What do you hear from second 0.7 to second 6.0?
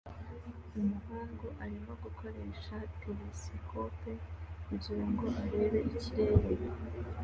Umuhungu arimo gukoresha telesikope kugirango arebe